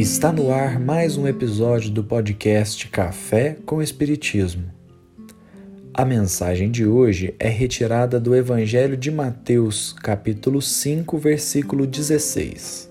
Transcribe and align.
Está 0.00 0.32
no 0.32 0.50
ar 0.50 0.80
mais 0.80 1.18
um 1.18 1.28
episódio 1.28 1.90
do 1.90 2.02
podcast 2.02 2.88
Café 2.88 3.58
com 3.66 3.82
Espiritismo. 3.82 4.64
A 5.92 6.06
mensagem 6.06 6.70
de 6.70 6.86
hoje 6.86 7.34
é 7.38 7.50
retirada 7.50 8.18
do 8.18 8.34
Evangelho 8.34 8.96
de 8.96 9.10
Mateus, 9.10 9.92
capítulo 9.92 10.62
5, 10.62 11.18
versículo 11.18 11.86
16. 11.86 12.88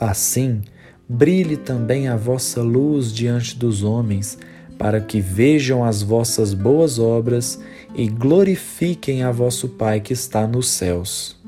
Assim, 0.00 0.62
brilhe 1.08 1.56
também 1.56 2.08
a 2.08 2.16
vossa 2.16 2.60
luz 2.60 3.12
diante 3.12 3.56
dos 3.56 3.84
homens, 3.84 4.36
para 4.76 5.00
que 5.00 5.20
vejam 5.20 5.84
as 5.84 6.02
vossas 6.02 6.54
boas 6.54 6.98
obras 6.98 7.60
e 7.94 8.08
glorifiquem 8.08 9.22
a 9.22 9.30
vosso 9.30 9.68
Pai 9.68 10.00
que 10.00 10.12
está 10.12 10.44
nos 10.44 10.68
céus. 10.70 11.40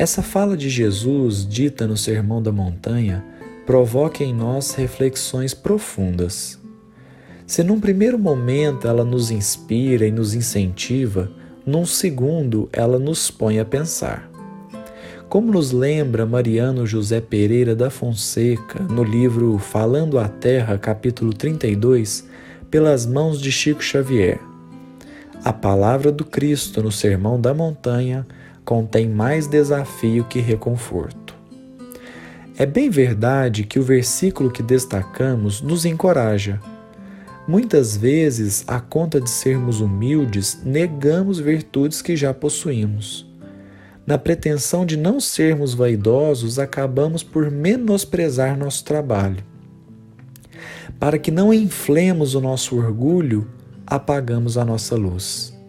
Essa 0.00 0.22
fala 0.22 0.56
de 0.56 0.70
Jesus, 0.70 1.46
dita 1.46 1.86
no 1.86 1.94
Sermão 1.94 2.42
da 2.42 2.50
Montanha, 2.50 3.22
provoca 3.66 4.24
em 4.24 4.32
nós 4.32 4.72
reflexões 4.72 5.52
profundas. 5.52 6.58
Se 7.46 7.62
num 7.62 7.78
primeiro 7.78 8.18
momento 8.18 8.88
ela 8.88 9.04
nos 9.04 9.30
inspira 9.30 10.06
e 10.06 10.10
nos 10.10 10.32
incentiva, 10.32 11.30
num 11.66 11.84
segundo 11.84 12.66
ela 12.72 12.98
nos 12.98 13.30
põe 13.30 13.58
a 13.58 13.64
pensar. 13.66 14.26
Como 15.28 15.52
nos 15.52 15.70
lembra 15.70 16.24
Mariano 16.24 16.86
José 16.86 17.20
Pereira 17.20 17.76
da 17.76 17.90
Fonseca 17.90 18.82
no 18.84 19.04
livro 19.04 19.58
Falando 19.58 20.18
à 20.18 20.28
Terra, 20.28 20.78
capítulo 20.78 21.34
32, 21.34 22.26
pelas 22.70 23.04
mãos 23.04 23.38
de 23.38 23.52
Chico 23.52 23.84
Xavier. 23.84 24.40
A 25.44 25.52
palavra 25.52 26.10
do 26.10 26.24
Cristo 26.24 26.82
no 26.82 26.90
Sermão 26.90 27.38
da 27.38 27.52
Montanha 27.52 28.26
contém 28.70 29.08
mais 29.08 29.48
desafio 29.48 30.22
que 30.26 30.38
reconforto. 30.38 31.34
É 32.56 32.64
bem 32.64 32.88
verdade 32.88 33.64
que 33.64 33.80
o 33.80 33.82
versículo 33.82 34.48
que 34.48 34.62
destacamos 34.62 35.60
nos 35.60 35.84
encoraja. 35.84 36.60
Muitas 37.48 37.96
vezes, 37.96 38.62
à 38.68 38.78
conta 38.78 39.20
de 39.20 39.28
sermos 39.28 39.80
humildes, 39.80 40.60
negamos 40.64 41.40
virtudes 41.40 42.00
que 42.00 42.14
já 42.14 42.32
possuímos. 42.32 43.28
Na 44.06 44.16
pretensão 44.16 44.86
de 44.86 44.96
não 44.96 45.18
sermos 45.18 45.74
vaidosos, 45.74 46.60
acabamos 46.60 47.24
por 47.24 47.50
menosprezar 47.50 48.56
nosso 48.56 48.84
trabalho. 48.84 49.42
Para 50.96 51.18
que 51.18 51.32
não 51.32 51.52
inflemos 51.52 52.36
o 52.36 52.40
nosso 52.40 52.76
orgulho, 52.76 53.48
apagamos 53.84 54.56
a 54.56 54.64
nossa 54.64 54.94
luz. 54.94 55.59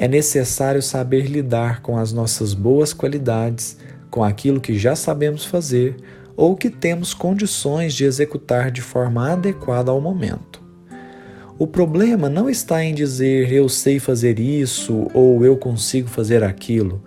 É 0.00 0.08
necessário 0.08 0.82
saber 0.82 1.26
lidar 1.26 1.80
com 1.80 1.96
as 1.96 2.12
nossas 2.12 2.54
boas 2.54 2.92
qualidades, 2.92 3.76
com 4.10 4.24
aquilo 4.24 4.60
que 4.60 4.76
já 4.76 4.96
sabemos 4.96 5.44
fazer 5.44 5.94
ou 6.36 6.56
que 6.56 6.70
temos 6.70 7.14
condições 7.14 7.94
de 7.94 8.04
executar 8.04 8.72
de 8.72 8.80
forma 8.80 9.30
adequada 9.30 9.92
ao 9.92 10.00
momento. 10.00 10.60
O 11.56 11.66
problema 11.68 12.28
não 12.28 12.50
está 12.50 12.82
em 12.82 12.94
dizer 12.94 13.52
eu 13.52 13.68
sei 13.68 14.00
fazer 14.00 14.40
isso 14.40 15.06
ou 15.14 15.44
eu 15.44 15.56
consigo 15.56 16.08
fazer 16.08 16.42
aquilo 16.42 17.00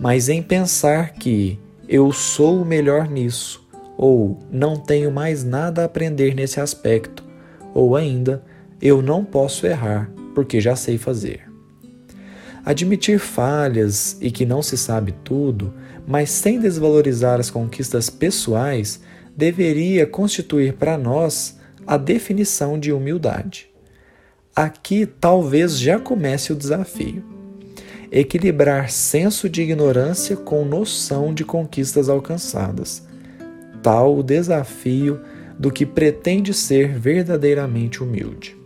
mas 0.00 0.30
em 0.30 0.42
pensar 0.42 1.12
que 1.12 1.58
eu 1.86 2.10
sou 2.10 2.62
o 2.62 2.64
melhor 2.64 3.06
nisso, 3.06 3.68
ou 3.98 4.38
não 4.50 4.74
tenho 4.76 5.12
mais 5.12 5.44
nada 5.44 5.82
a 5.82 5.84
aprender 5.84 6.34
nesse 6.34 6.58
aspecto, 6.58 7.22
ou 7.74 7.94
ainda 7.94 8.42
eu 8.80 9.02
não 9.02 9.22
posso 9.22 9.66
errar 9.66 10.10
porque 10.34 10.58
já 10.58 10.74
sei 10.74 10.96
fazer. 10.96 11.49
Admitir 12.64 13.18
falhas 13.18 14.16
e 14.20 14.30
que 14.30 14.44
não 14.44 14.62
se 14.62 14.76
sabe 14.76 15.14
tudo, 15.24 15.72
mas 16.06 16.30
sem 16.30 16.60
desvalorizar 16.60 17.40
as 17.40 17.50
conquistas 17.50 18.10
pessoais, 18.10 19.00
deveria 19.36 20.06
constituir 20.06 20.74
para 20.74 20.98
nós 20.98 21.58
a 21.86 21.96
definição 21.96 22.78
de 22.78 22.92
humildade. 22.92 23.70
Aqui 24.54 25.06
talvez 25.06 25.78
já 25.78 25.98
comece 25.98 26.52
o 26.52 26.56
desafio 26.56 27.40
equilibrar 28.10 28.90
senso 28.90 29.48
de 29.48 29.62
ignorância 29.62 30.36
com 30.36 30.64
noção 30.64 31.32
de 31.32 31.44
conquistas 31.44 32.08
alcançadas. 32.08 33.06
Tal 33.82 34.18
o 34.18 34.22
desafio 34.22 35.20
do 35.58 35.70
que 35.70 35.86
pretende 35.86 36.52
ser 36.52 36.98
verdadeiramente 36.98 38.02
humilde. 38.02 38.59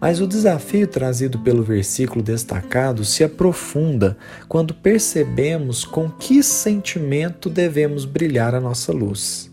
Mas 0.00 0.20
o 0.20 0.26
desafio 0.26 0.86
trazido 0.86 1.38
pelo 1.40 1.62
versículo 1.62 2.22
destacado 2.22 3.04
se 3.04 3.24
aprofunda 3.24 4.16
quando 4.48 4.72
percebemos 4.72 5.84
com 5.84 6.08
que 6.08 6.42
sentimento 6.42 7.50
devemos 7.50 8.04
brilhar 8.04 8.54
a 8.54 8.60
nossa 8.60 8.92
luz. 8.92 9.50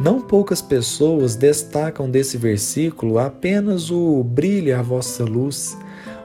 Não 0.00 0.20
poucas 0.20 0.62
pessoas 0.62 1.34
destacam 1.34 2.08
desse 2.10 2.38
versículo 2.38 3.18
apenas 3.18 3.90
o 3.90 4.22
brilhe 4.22 4.72
a 4.72 4.80
vossa 4.80 5.24
luz 5.24 5.76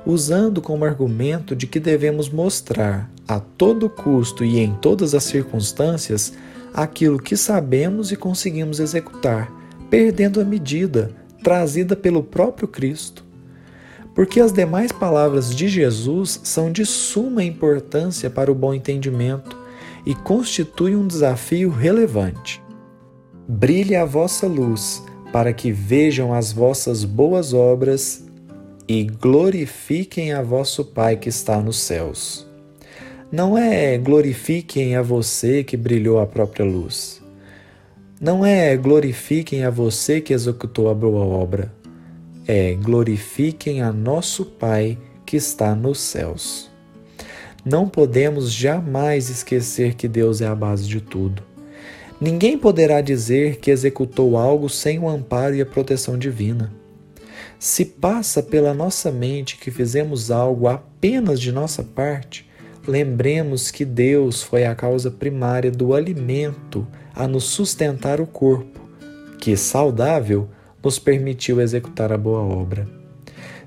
usando 0.05 0.61
como 0.61 0.85
argumento 0.85 1.55
de 1.55 1.65
que 1.65 1.79
devemos 1.79 2.29
mostrar 2.29 3.11
a 3.27 3.39
todo 3.39 3.89
custo 3.89 4.45
e 4.45 4.59
em 4.59 4.73
todas 4.75 5.15
as 5.15 5.23
circunstâncias 5.23 6.33
aquilo 6.73 7.17
que 7.17 7.35
sabemos 7.35 8.11
e 8.11 8.15
conseguimos 8.15 8.79
executar, 8.79 9.51
perdendo 9.89 10.39
a 10.39 10.45
medida 10.45 11.24
trazida 11.45 11.95
pelo 11.95 12.23
próprio 12.23 12.67
Cristo. 12.67 13.23
Porque 14.15 14.39
as 14.39 14.51
demais 14.51 14.91
palavras 14.91 15.55
de 15.55 15.67
Jesus 15.67 16.41
são 16.43 16.71
de 16.71 16.83
suma 16.87 17.43
importância 17.43 18.31
para 18.31 18.51
o 18.51 18.55
bom 18.55 18.73
entendimento 18.73 19.55
e 20.07 20.15
constituem 20.15 20.95
um 20.95 21.05
desafio 21.05 21.69
relevante. 21.69 22.59
Brilhe 23.47 23.95
a 23.95 24.05
vossa 24.05 24.47
luz, 24.47 25.03
para 25.31 25.53
que 25.53 25.71
vejam 25.71 26.33
as 26.33 26.51
vossas 26.51 27.03
boas 27.03 27.53
obras 27.53 28.25
e 28.87 29.03
glorifiquem 29.03 30.33
a 30.33 30.41
vosso 30.41 30.83
Pai 30.83 31.15
que 31.15 31.29
está 31.29 31.61
nos 31.61 31.77
céus. 31.77 32.47
Não 33.31 33.55
é 33.55 33.99
glorifiquem 33.99 34.95
a 34.95 35.03
você 35.03 35.63
que 35.63 35.77
brilhou 35.77 36.19
a 36.19 36.25
própria 36.25 36.65
luz. 36.65 37.24
Não 38.19 38.45
é 38.45 38.77
glorifiquem 38.77 39.65
a 39.65 39.69
você 39.69 40.21
que 40.21 40.31
executou 40.31 40.89
a 40.89 40.93
boa 40.93 41.25
obra. 41.25 41.73
É 42.47 42.73
glorifiquem 42.73 43.81
a 43.81 43.91
nosso 43.91 44.45
Pai 44.45 44.97
que 45.25 45.35
está 45.35 45.75
nos 45.75 45.99
céus. 45.99 46.71
Não 47.65 47.89
podemos 47.89 48.53
jamais 48.53 49.29
esquecer 49.29 49.95
que 49.95 50.07
Deus 50.07 50.39
é 50.39 50.47
a 50.47 50.55
base 50.55 50.87
de 50.87 51.01
tudo. 51.01 51.43
Ninguém 52.21 52.57
poderá 52.57 53.01
dizer 53.01 53.57
que 53.57 53.69
executou 53.69 54.37
algo 54.37 54.69
sem 54.69 54.97
o 54.97 55.09
amparo 55.09 55.53
e 55.53 55.61
a 55.61 55.65
proteção 55.65 56.17
divina. 56.17 56.71
Se 57.59 57.83
passa 57.83 58.41
pela 58.41 58.73
nossa 58.73 59.11
mente 59.11 59.57
que 59.57 59.69
fizemos 59.69 60.31
algo 60.31 60.69
apenas 60.69 61.37
de 61.41 61.51
nossa 61.51 61.83
parte, 61.83 62.49
lembremos 62.87 63.71
que 63.71 63.83
Deus 63.83 64.41
foi 64.41 64.63
a 64.63 64.73
causa 64.73 65.11
primária 65.11 65.69
do 65.69 65.93
alimento 65.93 66.87
a 67.15 67.27
nos 67.27 67.45
sustentar 67.45 68.19
o 68.19 68.27
corpo, 68.27 68.81
que, 69.39 69.55
saudável, 69.55 70.49
nos 70.83 70.99
permitiu 70.99 71.61
executar 71.61 72.11
a 72.11 72.17
boa 72.17 72.41
obra. 72.41 72.87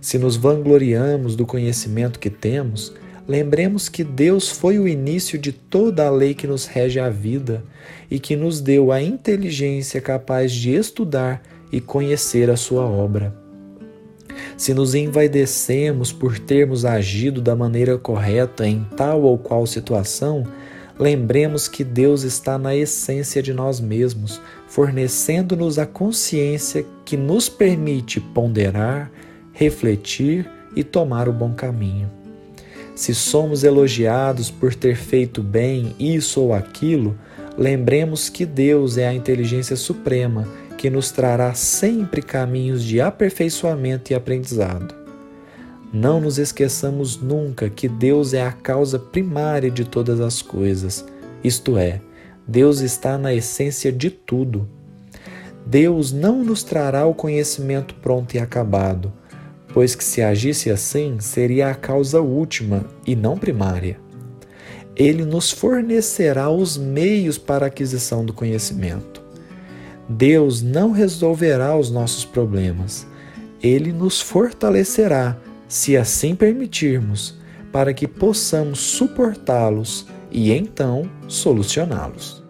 Se 0.01 0.19
nos 0.19 0.37
vangloriamos 0.37 1.35
do 1.35 1.45
conhecimento 1.45 2.19
que 2.19 2.31
temos, 2.31 2.95
lembremos 3.27 3.89
que 3.89 4.05
Deus 4.05 4.51
foi 4.51 4.79
o 4.79 4.87
início 4.87 5.39
de 5.39 5.51
toda 5.51 6.07
a 6.07 6.11
lei 6.11 6.35
que 6.35 6.47
nos 6.47 6.67
rege 6.67 7.01
a 7.01 7.11
vida 7.11 7.65
e 8.11 8.21
que 8.21 8.37
nos 8.37 8.61
deu 8.61 8.93
a 8.93 9.03
inteligência 9.03 10.01
capaz 10.01 10.53
de 10.53 10.75
estudar 10.75 11.43
e 11.73 11.81
conhecer 11.81 12.51
a 12.51 12.57
sua 12.57 12.85
obra. 12.85 13.35
Se 14.57 14.73
nos 14.73 14.95
envaidecemos 14.95 16.13
por 16.13 16.39
termos 16.39 16.85
agido 16.85 17.41
da 17.41 17.57
maneira 17.57 17.99
correta 17.99 18.67
em 18.67 18.85
tal 18.97 19.23
ou 19.23 19.37
qual 19.37 19.67
situação, 19.67 20.45
lembremos 20.99 21.69
que 21.69 21.85
Deus 21.85 22.23
está 22.23 22.59
na 22.59 22.75
essência 22.75 23.43
de 23.43 23.53
nós 23.53 23.81
mesmos, 23.81 24.41
fornecendo-nos 24.67 25.79
a 25.79 25.87
consciência 25.87 26.85
que 27.05 27.17
nos 27.17 27.49
permite 27.49 28.21
ponderar, 28.21 29.11
refletir 29.53 30.49
e 30.75 30.83
tomar 30.83 31.29
o 31.29 31.33
bom 31.33 31.53
caminho. 31.53 32.11
Se 32.95 33.15
somos 33.15 33.63
elogiados 33.63 34.51
por 34.51 34.75
ter 34.75 34.97
feito 34.97 35.41
bem 35.43 35.95
isso 36.01 36.41
ou 36.41 36.53
aquilo, 36.53 37.17
lembremos 37.57 38.29
que 38.29 38.45
Deus 38.45 38.99
é 38.99 39.07
a 39.07 39.15
inteligência 39.15 39.77
suprema 39.77 40.49
que 40.77 40.91
nos 40.91 41.11
trará 41.11 41.55
sempre 41.55 42.23
caminhos 42.23 42.83
de 42.83 43.01
aperfeiçoamento 43.01 44.13
e 44.13 44.15
aprendizado. 44.15 44.98
Não 45.93 46.21
nos 46.21 46.39
esqueçamos 46.39 47.17
nunca 47.17 47.71
que 47.71 47.89
Deus 47.89 48.35
é 48.35 48.43
a 48.43 48.53
causa 48.53 48.99
primária 48.99 49.71
de 49.71 49.85
todas 49.85 50.21
as 50.21 50.43
coisas, 50.43 51.05
isto 51.43 51.79
é, 51.79 52.01
Deus 52.47 52.81
está 52.81 53.17
na 53.17 53.33
essência 53.35 53.91
de 53.91 54.11
tudo. 54.11 54.69
Deus 55.67 56.13
não 56.13 56.45
nos 56.45 56.63
trará 56.63 57.07
o 57.07 57.15
conhecimento 57.15 57.95
pronto 57.95 58.35
e 58.35 58.39
acabado, 58.39 59.13
pois 59.73 59.95
que 59.95 60.05
se 60.05 60.23
agisse 60.23 60.71
assim 60.71 61.21
seria 61.21 61.71
a 61.71 61.75
causa 61.75 62.21
última 62.21 62.85
e 63.07 63.15
não 63.15 63.39
primária. 63.39 63.99
ele 64.99 65.25
nos 65.25 65.53
fornecerá 65.53 66.51
os 66.51 66.77
meios 66.77 67.39
para 67.39 67.67
a 67.67 67.69
aquisição 67.69 68.25
do 68.25 68.33
conhecimento. 68.33 69.23
Deus 70.09 70.61
não 70.61 70.91
resolverá 70.91 71.77
os 71.77 71.89
nossos 71.89 72.25
problemas, 72.25 73.07
ele 73.63 73.93
nos 73.93 74.21
fortalecerá, 74.21 75.37
se 75.69 75.97
assim 75.97 76.35
permitirmos, 76.35 77.37
para 77.71 77.93
que 77.93 78.09
possamos 78.09 78.81
suportá-los 78.81 80.07
e 80.31 80.51
então 80.53 81.09
solucioná-los. 81.29 82.43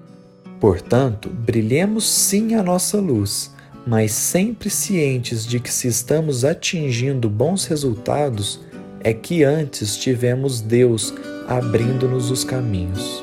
Portanto, 0.60 1.28
brilhemos 1.28 2.08
sim 2.08 2.54
a 2.54 2.62
nossa 2.62 2.98
luz, 2.98 3.52
mas 3.86 4.12
sempre 4.12 4.70
cientes 4.70 5.46
de 5.46 5.60
que 5.60 5.72
se 5.72 5.88
estamos 5.88 6.44
atingindo 6.44 7.28
bons 7.28 7.64
resultados, 7.64 8.60
é 9.00 9.12
que 9.12 9.44
antes 9.44 9.96
tivemos 9.96 10.60
Deus 10.60 11.14
abrindo-nos 11.48 12.30
os 12.30 12.44
caminhos. 12.44 13.22